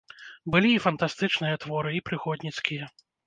Былі 0.55 0.71
і 0.77 0.79
фантастычныя 0.85 1.59
творы, 1.65 1.93
і 1.97 2.01
прыгодніцкія. 2.09 2.91